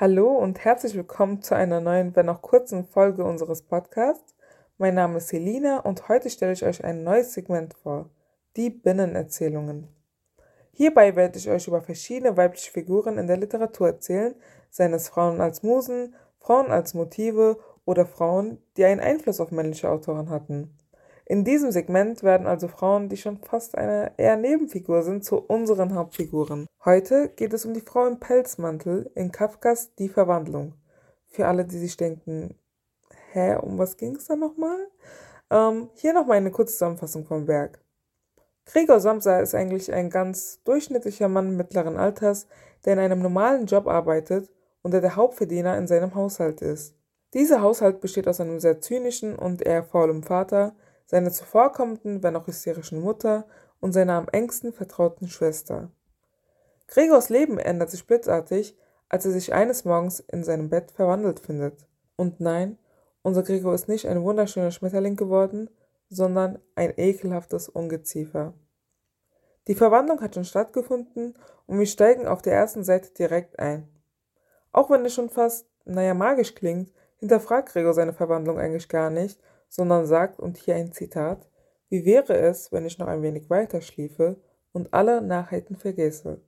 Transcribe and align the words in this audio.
Hallo 0.00 0.28
und 0.28 0.64
herzlich 0.64 0.94
willkommen 0.94 1.42
zu 1.42 1.56
einer 1.56 1.80
neuen, 1.80 2.14
wenn 2.14 2.28
auch 2.28 2.40
kurzen 2.40 2.84
Folge 2.86 3.24
unseres 3.24 3.62
Podcasts. 3.62 4.36
Mein 4.76 4.94
Name 4.94 5.18
ist 5.18 5.26
Selina 5.26 5.80
und 5.80 6.08
heute 6.08 6.30
stelle 6.30 6.52
ich 6.52 6.64
euch 6.64 6.84
ein 6.84 7.02
neues 7.02 7.32
Segment 7.32 7.74
vor, 7.74 8.08
die 8.54 8.70
Binnenerzählungen. 8.70 9.88
Hierbei 10.70 11.16
werde 11.16 11.36
ich 11.36 11.50
euch 11.50 11.66
über 11.66 11.82
verschiedene 11.82 12.36
weibliche 12.36 12.70
Figuren 12.70 13.18
in 13.18 13.26
der 13.26 13.38
Literatur 13.38 13.88
erzählen, 13.88 14.36
seien 14.70 14.94
es 14.94 15.08
Frauen 15.08 15.40
als 15.40 15.64
Musen, 15.64 16.14
Frauen 16.38 16.70
als 16.70 16.94
Motive 16.94 17.58
oder 17.84 18.06
Frauen, 18.06 18.62
die 18.76 18.84
einen 18.84 19.00
Einfluss 19.00 19.40
auf 19.40 19.50
männliche 19.50 19.90
Autoren 19.90 20.30
hatten. 20.30 20.77
In 21.30 21.44
diesem 21.44 21.70
Segment 21.70 22.22
werden 22.22 22.46
also 22.46 22.68
Frauen, 22.68 23.10
die 23.10 23.18
schon 23.18 23.36
fast 23.36 23.76
eine 23.76 24.12
eher 24.16 24.38
Nebenfigur 24.38 25.02
sind, 25.02 25.26
zu 25.26 25.36
unseren 25.36 25.94
Hauptfiguren. 25.94 26.66
Heute 26.86 27.28
geht 27.28 27.52
es 27.52 27.66
um 27.66 27.74
die 27.74 27.82
Frau 27.82 28.06
im 28.06 28.18
Pelzmantel 28.18 29.10
in 29.14 29.30
Kafkas 29.30 29.94
Die 29.96 30.08
Verwandlung. 30.08 30.72
Für 31.26 31.46
alle, 31.46 31.66
die 31.66 31.76
sich 31.76 31.98
denken, 31.98 32.54
hä, 33.32 33.56
um 33.56 33.76
was 33.76 33.98
ging 33.98 34.16
es 34.16 34.24
da 34.24 34.36
nochmal? 34.36 34.78
Ähm, 35.50 35.90
hier 35.96 36.14
nochmal 36.14 36.38
eine 36.38 36.50
kurze 36.50 36.72
Zusammenfassung 36.72 37.26
vom 37.26 37.46
Werk. 37.46 37.78
Gregor 38.64 38.98
Samsa 38.98 39.40
ist 39.40 39.54
eigentlich 39.54 39.92
ein 39.92 40.08
ganz 40.08 40.62
durchschnittlicher 40.62 41.28
Mann 41.28 41.58
mittleren 41.58 41.98
Alters, 41.98 42.46
der 42.86 42.94
in 42.94 43.00
einem 43.00 43.20
normalen 43.20 43.66
Job 43.66 43.86
arbeitet 43.86 44.50
und 44.80 44.92
der 44.92 45.02
der 45.02 45.16
Hauptverdiener 45.16 45.76
in 45.76 45.88
seinem 45.88 46.14
Haushalt 46.14 46.62
ist. 46.62 46.94
Dieser 47.34 47.60
Haushalt 47.60 48.00
besteht 48.00 48.26
aus 48.28 48.40
einem 48.40 48.60
sehr 48.60 48.80
zynischen 48.80 49.36
und 49.36 49.60
eher 49.60 49.84
faulen 49.84 50.22
Vater, 50.22 50.74
seiner 51.08 51.32
zuvorkommenden, 51.32 52.22
wenn 52.22 52.36
auch 52.36 52.46
hysterischen 52.46 53.00
Mutter 53.00 53.46
und 53.80 53.92
seiner 53.92 54.14
am 54.14 54.28
engsten 54.30 54.74
vertrauten 54.74 55.26
Schwester. 55.28 55.90
Gregors 56.86 57.30
Leben 57.30 57.58
ändert 57.58 57.90
sich 57.90 58.06
blitzartig, 58.06 58.76
als 59.08 59.24
er 59.24 59.32
sich 59.32 59.54
eines 59.54 59.86
Morgens 59.86 60.20
in 60.20 60.44
seinem 60.44 60.68
Bett 60.68 60.90
verwandelt 60.90 61.40
findet. 61.40 61.86
Und 62.16 62.40
nein, 62.40 62.78
unser 63.22 63.42
Gregor 63.42 63.74
ist 63.74 63.88
nicht 63.88 64.06
ein 64.06 64.22
wunderschöner 64.22 64.70
Schmetterling 64.70 65.16
geworden, 65.16 65.70
sondern 66.10 66.58
ein 66.74 66.92
ekelhaftes 66.96 67.70
Ungeziefer. 67.70 68.52
Die 69.66 69.74
Verwandlung 69.74 70.20
hat 70.20 70.34
schon 70.34 70.44
stattgefunden 70.44 71.34
und 71.66 71.78
wir 71.78 71.86
steigen 71.86 72.26
auf 72.26 72.42
der 72.42 72.54
ersten 72.54 72.84
Seite 72.84 73.12
direkt 73.14 73.58
ein. 73.58 73.88
Auch 74.72 74.90
wenn 74.90 75.04
es 75.06 75.14
schon 75.14 75.30
fast, 75.30 75.66
naja, 75.86 76.12
magisch 76.12 76.54
klingt, 76.54 76.92
hinterfragt 77.16 77.72
Gregor 77.72 77.94
seine 77.94 78.12
Verwandlung 78.12 78.58
eigentlich 78.58 78.90
gar 78.90 79.08
nicht 79.08 79.40
sondern 79.68 80.06
sagt, 80.06 80.38
und 80.38 80.56
hier 80.56 80.74
ein 80.74 80.92
Zitat, 80.92 81.48
wie 81.88 82.04
wäre 82.04 82.36
es, 82.36 82.72
wenn 82.72 82.86
ich 82.86 82.98
noch 82.98 83.06
ein 83.06 83.22
wenig 83.22 83.48
weiter 83.50 83.80
schliefe 83.80 84.36
und 84.72 84.92
alle 84.92 85.22
Nachheiten 85.22 85.76
vergesse? 85.76 86.40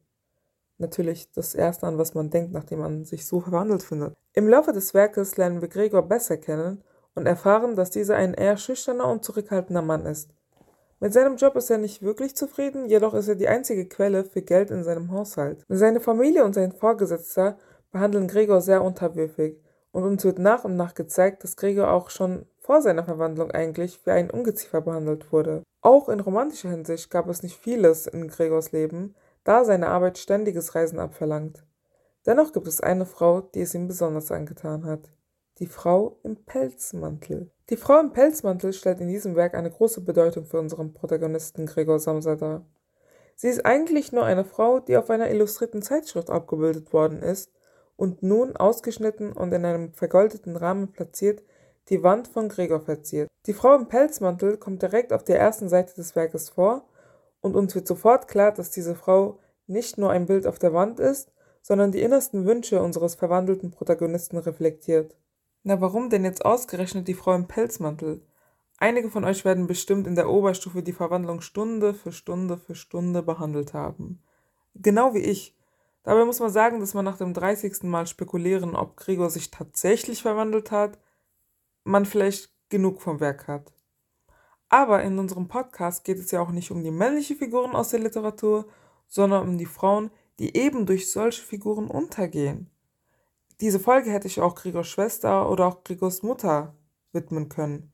Natürlich 0.78 1.30
das 1.32 1.54
Erste, 1.54 1.86
an 1.86 1.98
was 1.98 2.14
man 2.14 2.30
denkt, 2.30 2.52
nachdem 2.52 2.80
man 2.80 3.04
sich 3.04 3.26
so 3.26 3.40
verwandelt 3.40 3.82
findet. 3.82 4.14
Im 4.32 4.48
Laufe 4.48 4.72
des 4.72 4.94
Werkes 4.94 5.36
lernen 5.36 5.60
wir 5.60 5.68
Gregor 5.68 6.02
besser 6.02 6.36
kennen 6.36 6.82
und 7.14 7.26
erfahren, 7.26 7.76
dass 7.76 7.90
dieser 7.90 8.16
ein 8.16 8.34
eher 8.34 8.56
schüchterner 8.56 9.06
und 9.08 9.24
zurückhaltender 9.24 9.82
Mann 9.82 10.06
ist. 10.06 10.30
Mit 11.00 11.14
seinem 11.14 11.36
Job 11.36 11.56
ist 11.56 11.70
er 11.70 11.78
nicht 11.78 12.02
wirklich 12.02 12.36
zufrieden, 12.36 12.86
jedoch 12.86 13.14
ist 13.14 13.28
er 13.28 13.34
die 13.34 13.48
einzige 13.48 13.88
Quelle 13.88 14.24
für 14.24 14.42
Geld 14.42 14.70
in 14.70 14.84
seinem 14.84 15.10
Haushalt. 15.10 15.64
Seine 15.68 16.00
Familie 16.00 16.44
und 16.44 16.54
sein 16.54 16.72
Vorgesetzter 16.72 17.58
behandeln 17.90 18.28
Gregor 18.28 18.60
sehr 18.60 18.82
unterwürfig 18.82 19.58
und 19.92 20.04
uns 20.04 20.24
wird 20.24 20.38
nach 20.38 20.64
und 20.64 20.76
nach 20.76 20.94
gezeigt, 20.94 21.42
dass 21.42 21.56
Gregor 21.56 21.90
auch 21.90 22.10
schon 22.10 22.46
vor 22.60 22.82
seiner 22.82 23.04
Verwandlung 23.04 23.50
eigentlich 23.50 24.00
wie 24.04 24.10
ein 24.10 24.30
Ungeziefer 24.30 24.82
behandelt 24.82 25.32
wurde. 25.32 25.62
Auch 25.80 26.08
in 26.08 26.20
romantischer 26.20 26.70
Hinsicht 26.70 27.10
gab 27.10 27.28
es 27.28 27.42
nicht 27.42 27.56
vieles 27.56 28.06
in 28.06 28.28
Gregors 28.28 28.70
Leben, 28.70 29.16
da 29.44 29.64
seine 29.64 29.88
Arbeit 29.88 30.18
ständiges 30.18 30.74
Reisen 30.74 30.98
abverlangt. 30.98 31.64
Dennoch 32.26 32.52
gibt 32.52 32.68
es 32.68 32.80
eine 32.80 33.06
Frau, 33.06 33.40
die 33.40 33.62
es 33.62 33.74
ihm 33.74 33.88
besonders 33.88 34.30
angetan 34.30 34.84
hat. 34.84 35.10
Die 35.58 35.66
Frau 35.66 36.18
im 36.22 36.36
Pelzmantel. 36.36 37.50
Die 37.70 37.76
Frau 37.76 37.98
im 37.98 38.12
Pelzmantel 38.12 38.72
stellt 38.72 39.00
in 39.00 39.08
diesem 39.08 39.36
Werk 39.36 39.54
eine 39.54 39.70
große 39.70 40.02
Bedeutung 40.02 40.44
für 40.44 40.58
unseren 40.58 40.92
Protagonisten 40.92 41.66
Gregor 41.66 41.98
Samsa 41.98 42.36
dar. 42.36 42.66
Sie 43.36 43.48
ist 43.48 43.64
eigentlich 43.64 44.12
nur 44.12 44.24
eine 44.24 44.44
Frau, 44.44 44.80
die 44.80 44.98
auf 44.98 45.08
einer 45.08 45.30
illustrierten 45.30 45.80
Zeitschrift 45.80 46.28
abgebildet 46.28 46.92
worden 46.92 47.22
ist 47.22 47.50
und 47.96 48.22
nun 48.22 48.54
ausgeschnitten 48.56 49.32
und 49.32 49.52
in 49.52 49.64
einem 49.64 49.94
vergoldeten 49.94 50.56
Rahmen 50.56 50.92
platziert 50.92 51.42
die 51.90 52.02
Wand 52.02 52.28
von 52.28 52.48
Gregor 52.48 52.80
verziert. 52.80 53.28
Die 53.46 53.52
Frau 53.52 53.74
im 53.74 53.88
Pelzmantel 53.88 54.56
kommt 54.56 54.82
direkt 54.82 55.12
auf 55.12 55.24
der 55.24 55.38
ersten 55.38 55.68
Seite 55.68 55.94
des 55.94 56.16
Werkes 56.16 56.48
vor 56.50 56.88
und 57.40 57.56
uns 57.56 57.74
wird 57.74 57.86
sofort 57.86 58.28
klar, 58.28 58.52
dass 58.52 58.70
diese 58.70 58.94
Frau 58.94 59.38
nicht 59.66 59.98
nur 59.98 60.10
ein 60.10 60.26
Bild 60.26 60.46
auf 60.46 60.58
der 60.58 60.72
Wand 60.72 61.00
ist, 61.00 61.32
sondern 61.62 61.92
die 61.92 62.00
innersten 62.00 62.46
Wünsche 62.46 62.82
unseres 62.82 63.14
verwandelten 63.14 63.70
Protagonisten 63.70 64.38
reflektiert. 64.38 65.16
Na, 65.62 65.80
warum 65.80 66.08
denn 66.08 66.24
jetzt 66.24 66.44
ausgerechnet 66.44 67.06
die 67.06 67.14
Frau 67.14 67.34
im 67.34 67.46
Pelzmantel? 67.46 68.22
Einige 68.78 69.10
von 69.10 69.24
euch 69.24 69.44
werden 69.44 69.66
bestimmt 69.66 70.06
in 70.06 70.14
der 70.14 70.30
Oberstufe 70.30 70.82
die 70.82 70.94
Verwandlung 70.94 71.42
Stunde 71.42 71.92
für 71.92 72.12
Stunde 72.12 72.56
für 72.56 72.74
Stunde 72.74 73.22
behandelt 73.22 73.74
haben. 73.74 74.22
Genau 74.74 75.12
wie 75.12 75.18
ich. 75.18 75.54
Dabei 76.02 76.24
muss 76.24 76.40
man 76.40 76.50
sagen, 76.50 76.80
dass 76.80 76.94
man 76.94 77.04
nach 77.04 77.18
dem 77.18 77.34
30. 77.34 77.82
Mal 77.82 78.06
spekulieren, 78.06 78.74
ob 78.74 78.96
Gregor 78.96 79.28
sich 79.28 79.50
tatsächlich 79.50 80.22
verwandelt 80.22 80.70
hat, 80.70 80.98
man 81.84 82.06
vielleicht 82.06 82.50
genug 82.68 83.00
vom 83.00 83.20
Werk 83.20 83.48
hat. 83.48 83.72
Aber 84.68 85.02
in 85.02 85.18
unserem 85.18 85.48
Podcast 85.48 86.04
geht 86.04 86.18
es 86.18 86.30
ja 86.30 86.40
auch 86.40 86.52
nicht 86.52 86.70
um 86.70 86.82
die 86.82 86.92
männlichen 86.92 87.36
Figuren 87.36 87.74
aus 87.74 87.88
der 87.90 88.00
Literatur, 88.00 88.66
sondern 89.08 89.48
um 89.48 89.58
die 89.58 89.66
Frauen, 89.66 90.10
die 90.38 90.56
eben 90.56 90.86
durch 90.86 91.10
solche 91.10 91.42
Figuren 91.42 91.88
untergehen. 91.88 92.70
Diese 93.60 93.80
Folge 93.80 94.10
hätte 94.10 94.28
ich 94.28 94.40
auch 94.40 94.54
Gregors 94.54 94.86
Schwester 94.86 95.50
oder 95.50 95.66
auch 95.66 95.84
Gregors 95.84 96.22
Mutter 96.22 96.74
widmen 97.12 97.48
können. 97.48 97.92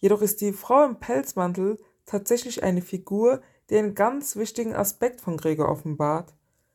Jedoch 0.00 0.22
ist 0.22 0.40
die 0.40 0.52
Frau 0.52 0.84
im 0.84 0.98
Pelzmantel 0.98 1.78
tatsächlich 2.06 2.62
eine 2.62 2.82
Figur, 2.82 3.42
die 3.70 3.76
einen 3.76 3.94
ganz 3.94 4.36
wichtigen 4.36 4.74
Aspekt 4.74 5.20
von 5.20 5.36
Gregor 5.36 5.68
offenbart. 5.68 6.34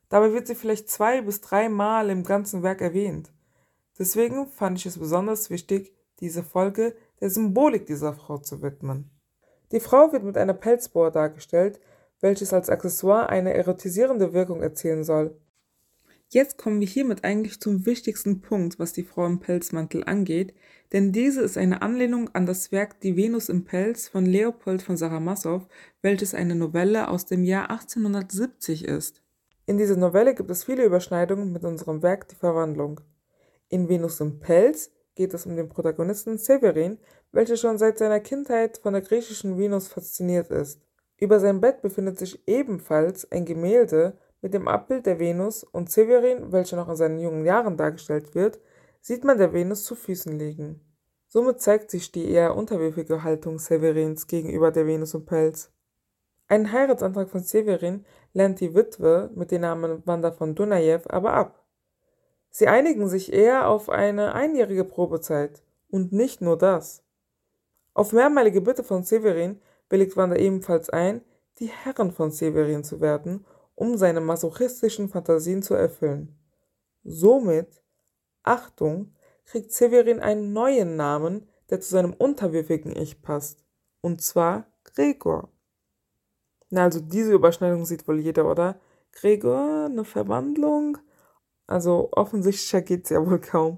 Dabei 0.10 0.32
wird 0.34 0.48
sie 0.48 0.56
vielleicht 0.56 0.90
zwei 0.90 1.22
bis 1.22 1.42
drei 1.42 1.70
Mal 1.70 2.10
im 2.10 2.24
ganzen 2.24 2.64
Werk 2.64 2.82
erwähnt. 2.82 3.32
Deswegen 3.98 4.48
fand 4.48 4.78
ich 4.78 4.86
es 4.86 4.98
besonders 4.98 5.50
wichtig, 5.50 5.94
diese 6.20 6.44
Folge 6.44 6.96
der 7.22 7.30
Symbolik 7.30 7.86
dieser 7.86 8.14
Frau 8.14 8.38
zu 8.38 8.62
widmen. 8.62 9.10
Die 9.72 9.80
Frau 9.80 10.12
wird 10.12 10.24
mit 10.24 10.38
einer 10.38 10.54
Pelzbohr 10.54 11.12
dargestellt, 11.12 11.80
welches 12.22 12.54
als 12.54 12.70
Accessoire 12.70 13.30
eine 13.30 13.54
erotisierende 13.54 14.34
Wirkung 14.34 14.62
erzielen 14.62 15.04
soll. 15.04 15.40
Jetzt 16.32 16.60
kommen 16.60 16.80
wir 16.80 16.88
hiermit 16.88 17.24
eigentlich 17.24 17.60
zum 17.60 17.88
wichtigsten 17.88 18.42
Punkt, 18.42 18.78
was 18.78 18.94
die 18.94 19.04
Frau 19.04 19.26
im 19.26 19.40
Pelzmantel 19.40 20.04
angeht, 20.04 20.54
denn 20.92 21.12
diese 21.12 21.42
ist 21.42 21.58
eine 21.58 21.82
Anlehnung 21.82 22.30
an 22.34 22.46
das 22.46 22.72
Werk 22.72 23.00
Die 23.02 23.16
Venus 23.16 23.50
im 23.50 23.64
Pelz 23.64 24.08
von 24.08 24.28
Leopold 24.28 24.84
von 24.84 24.96
Saramassow, 24.96 25.68
welches 26.04 26.36
eine 26.36 26.56
Novelle 26.56 27.08
aus 27.08 27.26
dem 27.26 27.44
Jahr 27.44 27.72
1870 27.72 28.86
ist. 28.86 29.24
In 29.66 29.78
dieser 29.78 29.98
Novelle 29.98 30.36
gibt 30.36 30.52
es 30.52 30.64
viele 30.64 30.84
Überschneidungen 30.84 31.52
mit 31.52 31.64
unserem 31.64 32.04
Werk 32.04 32.28
Die 32.28 32.36
Verwandlung. 32.36 33.02
In 33.70 33.90
Venus 33.90 34.20
im 34.20 34.40
Pelz 34.40 34.92
geht 35.20 35.34
es 35.34 35.46
um 35.46 35.58
den 35.58 35.68
Protagonisten 35.68 36.38
Severin, 36.38 36.98
welcher 37.34 37.58
schon 37.58 37.78
seit 37.78 37.98
seiner 37.98 38.22
Kindheit 38.22 38.78
von 38.78 38.94
der 38.94 39.02
griechischen 39.02 39.58
Venus 39.58 39.90
fasziniert 39.90 40.50
ist. 40.50 40.82
Über 41.18 41.42
seinem 41.42 41.60
Bett 41.60 41.82
befindet 41.82 42.18
sich 42.18 42.42
ebenfalls 42.48 43.30
ein 43.30 43.44
Gemälde 43.44 44.18
mit 44.42 44.54
dem 44.54 44.70
Abbild 44.70 45.06
der 45.06 45.20
Venus 45.20 45.66
und 45.66 45.92
Severin, 45.92 46.54
welcher 46.54 46.78
noch 46.78 46.88
in 46.88 46.96
seinen 46.96 47.20
jungen 47.20 47.44
Jahren 47.44 47.76
dargestellt 47.76 48.34
wird, 48.34 48.62
sieht 49.02 49.26
man 49.26 49.38
der 49.38 49.52
Venus 49.52 49.84
zu 49.84 49.94
Füßen 49.94 50.40
liegen. 50.40 50.80
Somit 51.28 51.60
zeigt 51.60 51.92
sich 51.92 52.14
die 52.14 52.32
eher 52.32 52.56
unterwürfige 52.56 53.22
Haltung 53.22 53.60
Severins 53.60 54.26
gegenüber 54.26 54.72
der 54.72 54.88
Venus 54.88 55.16
im 55.16 55.26
Pelz. 55.26 55.70
Einen 56.48 56.72
Heiratsantrag 56.72 57.30
von 57.30 57.44
Severin 57.44 58.06
lernt 58.32 58.62
die 58.62 58.74
Witwe 58.74 59.32
mit 59.36 59.52
dem 59.52 59.64
Namen 59.64 60.02
Wanda 60.06 60.32
von 60.32 60.56
Dunajew 60.56 61.02
aber 61.10 61.34
ab. 61.34 61.59
Sie 62.50 62.68
einigen 62.68 63.08
sich 63.08 63.32
eher 63.32 63.68
auf 63.68 63.90
eine 63.90 64.34
einjährige 64.34 64.84
Probezeit. 64.84 65.64
Und 65.90 66.12
nicht 66.12 66.42
nur 66.42 66.58
das. 66.58 67.04
Auf 67.94 68.14
mehrmalige 68.14 68.62
Bitte 68.62 68.84
von 68.84 69.04
Severin 69.04 69.60
willigt 69.90 70.16
Wanda 70.16 70.36
ebenfalls 70.36 70.90
ein, 70.90 71.22
die 71.58 71.68
Herrin 71.68 72.12
von 72.12 72.32
Severin 72.32 72.84
zu 72.84 73.02
werden, 73.02 73.46
um 73.76 73.98
seine 73.98 74.22
masochistischen 74.22 75.10
Fantasien 75.10 75.64
zu 75.64 75.74
erfüllen. 75.74 76.38
Somit, 77.04 77.82
Achtung, 78.44 79.16
kriegt 79.46 79.72
Severin 79.72 80.20
einen 80.20 80.54
neuen 80.54 80.96
Namen, 80.96 81.50
der 81.70 81.80
zu 81.80 81.90
seinem 81.90 82.14
unterwürfigen 82.14 82.96
Ich 82.96 83.22
passt. 83.22 83.66
Und 84.02 84.22
zwar 84.22 84.68
Gregor. 84.84 85.50
Na, 86.70 86.84
also 86.84 87.00
diese 87.00 87.34
Überschneidung 87.34 87.86
sieht 87.86 88.08
wohl 88.08 88.20
jeder, 88.20 88.50
oder? 88.50 88.80
Gregor, 89.12 89.86
eine 89.86 90.06
Verwandlung? 90.06 91.00
Also 91.70 92.10
offensichtlicher 92.14 92.82
geht's 92.82 93.12
ja 93.12 93.24
wohl 93.24 93.40
kaum. 93.40 93.78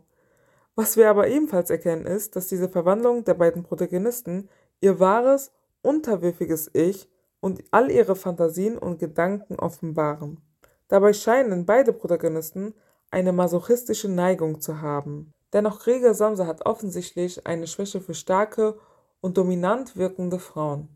Was 0.75 0.95
wir 0.95 1.09
aber 1.09 1.27
ebenfalls 1.27 1.69
erkennen 1.69 2.05
ist, 2.05 2.37
dass 2.37 2.47
diese 2.47 2.69
Verwandlung 2.69 3.25
der 3.25 3.33
beiden 3.33 3.63
Protagonisten 3.63 4.47
ihr 4.79 5.01
wahres, 5.01 5.51
unterwürfiges 5.81 6.69
Ich 6.71 7.09
und 7.41 7.61
all 7.71 7.91
ihre 7.91 8.15
Fantasien 8.15 8.77
und 8.77 8.99
Gedanken 8.99 9.57
offenbaren. 9.57 10.39
Dabei 10.87 11.11
scheinen 11.11 11.65
beide 11.65 11.91
Protagonisten 11.91 12.73
eine 13.09 13.33
masochistische 13.33 14.07
Neigung 14.07 14.61
zu 14.61 14.79
haben. 14.79 15.33
Dennoch 15.51 15.81
Gregor 15.81 16.13
Samsa 16.13 16.47
hat 16.47 16.65
offensichtlich 16.65 17.45
eine 17.45 17.67
Schwäche 17.67 17.99
für 17.99 18.13
starke 18.13 18.79
und 19.19 19.37
dominant 19.37 19.97
wirkende 19.97 20.39
Frauen. 20.39 20.87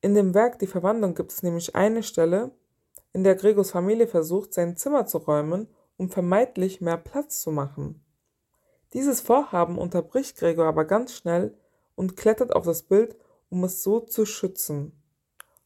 In 0.00 0.14
dem 0.14 0.32
Werk 0.32 0.60
Die 0.60 0.66
Verwandlung 0.66 1.14
gibt 1.14 1.32
es 1.32 1.42
nämlich 1.42 1.76
eine 1.76 2.02
Stelle, 2.02 2.52
in 3.12 3.22
der 3.22 3.34
Gregors 3.34 3.72
Familie 3.72 4.06
versucht, 4.06 4.54
sein 4.54 4.78
Zimmer 4.78 5.04
zu 5.04 5.18
räumen, 5.18 5.68
um 5.96 6.10
vermeintlich 6.10 6.80
mehr 6.80 6.96
Platz 6.96 7.40
zu 7.40 7.50
machen. 7.50 8.04
Dieses 8.92 9.20
Vorhaben 9.20 9.78
unterbricht 9.78 10.36
Gregor 10.36 10.66
aber 10.66 10.84
ganz 10.84 11.12
schnell 11.12 11.56
und 11.94 12.16
klettert 12.16 12.54
auf 12.54 12.64
das 12.64 12.82
Bild, 12.82 13.16
um 13.50 13.64
es 13.64 13.82
so 13.82 14.00
zu 14.00 14.24
schützen. 14.26 15.02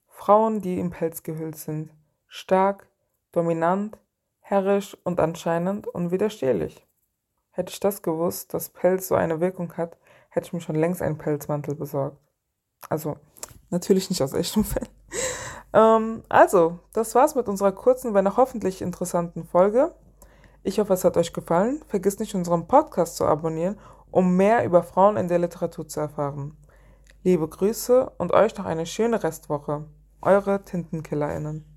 Frauen, 0.06 0.61
die 0.61 0.79
im 0.79 0.91
Pelz 0.91 1.23
gehüllt 1.23 1.56
sind, 1.56 1.91
stark, 2.27 2.88
dominant, 3.32 3.99
herrisch 4.41 4.97
und 5.05 5.21
anscheinend 5.21 5.87
unwiderstehlich. 5.87 6.87
Hätte 7.50 7.73
ich 7.73 7.81
das 7.81 8.03
gewusst, 8.03 8.55
dass 8.55 8.69
Pelz 8.69 9.09
so 9.09 9.15
eine 9.15 9.41
Wirkung 9.41 9.77
hat, 9.77 9.97
hätte 10.29 10.47
ich 10.47 10.53
mir 10.53 10.61
schon 10.61 10.77
längst 10.77 11.03
einen 11.03 11.19
Pelzmantel 11.19 11.75
besorgt. 11.75 12.19
Also, 12.88 13.17
natürlich 13.71 14.11
nicht 14.11 14.23
aus 14.23 14.32
echtem 14.32 14.65
Fell. 14.65 14.87
Ähm, 15.73 16.25
also, 16.29 16.81
das 16.93 17.15
war's 17.15 17.37
mit 17.37 17.49
unserer 17.49 17.71
kurzen, 17.71 18.12
wenn 18.12 18.27
auch 18.27 18.38
hoffentlich 18.38 18.82
interessanten 18.82 19.44
Folge. 19.44 19.94
Ich 20.62 20.79
hoffe, 20.79 20.93
es 20.93 21.05
hat 21.05 21.17
euch 21.17 21.33
gefallen. 21.33 21.83
Vergiss 21.87 22.19
nicht, 22.19 22.35
unseren 22.35 22.69
Podcast 22.69 23.17
zu 23.17 23.25
abonnieren, 23.25 23.79
um 24.11 24.37
mehr 24.37 24.65
über 24.65 24.83
Frauen 24.83 25.17
in 25.17 25.29
der 25.29 25.39
Literatur 25.39 25.89
zu 25.89 26.01
erfahren. 26.01 26.57
Liebe 27.23 27.49
Grüße 27.49 28.11
und 28.19 28.33
euch 28.33 28.57
noch 28.57 28.67
eine 28.67 28.87
schöne 28.87 29.23
Restwoche. 29.23 29.87
Eure 30.21 30.62
TintenkillerInnen. 30.65 31.69